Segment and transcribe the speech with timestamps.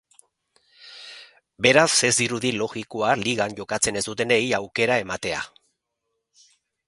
[1.65, 5.43] Beraz, ez dirudi logikoa ligan jokatzen ez dutenei aukera ematea.